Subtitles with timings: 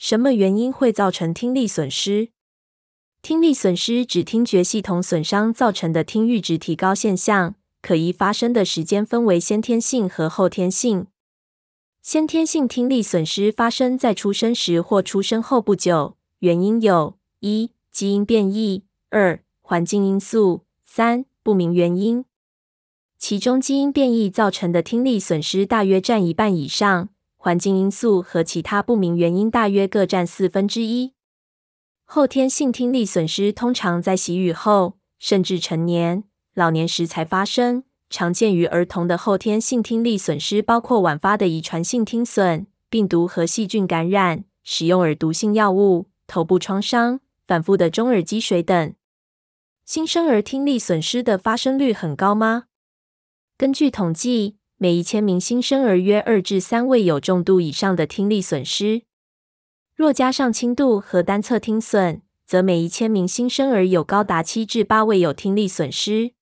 [0.00, 2.30] 什么原因会造成听力损失？
[3.20, 11.08] 听力损失指听觉系统损伤造成的听阈值提高现象，可依发生的时间分为先天性和后天性。
[12.00, 22.24] 先天性听力损失发生在出生时或出生后不久，原因有：一、基因变异；二、环境因素；三、不明原因。
[23.18, 27.10] 其中，基因变异造成的听力损失大约占一半以上，
[27.42, 31.14] 环境因素和其他不明原因大约各占四分之一。
[32.04, 37.84] 后天性听力损失通常在习语后，甚至成年、老年时才发生。
[38.10, 48.92] 常见于儿童的后天性听力损失包括晚发的遗传性听损、病毒和细菌感染、使用耳毒性药物、头部创伤、反复的中耳积水等。
[49.86, 52.64] 新生儿听力损失的发生率很高吗？
[53.56, 59.02] 根据统计，每一千名新生儿约二至三位有重度以上的听力损失。
[59.94, 66.32] 若加上轻度和单侧听损，则每一千名新生儿有高达七至八位有听力损失。